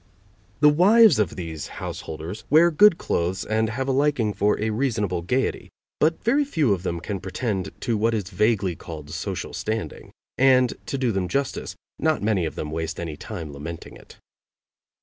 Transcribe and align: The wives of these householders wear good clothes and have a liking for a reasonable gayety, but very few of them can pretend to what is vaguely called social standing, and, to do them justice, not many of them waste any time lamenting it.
The 0.61 0.69
wives 0.69 1.19
of 1.19 1.35
these 1.35 1.67
householders 1.77 2.43
wear 2.49 2.71
good 2.71 2.97
clothes 2.97 3.45
and 3.45 3.69
have 3.69 3.87
a 3.87 3.91
liking 3.91 4.33
for 4.33 4.59
a 4.59 4.71
reasonable 4.71 5.21
gayety, 5.21 5.69
but 5.99 6.23
very 6.23 6.43
few 6.43 6.73
of 6.73 6.81
them 6.81 6.99
can 6.99 7.19
pretend 7.19 7.69
to 7.81 7.95
what 7.95 8.15
is 8.15 8.31
vaguely 8.31 8.75
called 8.75 9.11
social 9.11 9.53
standing, 9.53 10.11
and, 10.39 10.73
to 10.87 10.97
do 10.97 11.11
them 11.11 11.27
justice, 11.27 11.75
not 11.99 12.23
many 12.23 12.47
of 12.47 12.55
them 12.55 12.71
waste 12.71 12.99
any 12.99 13.15
time 13.15 13.53
lamenting 13.53 13.95
it. 13.95 14.17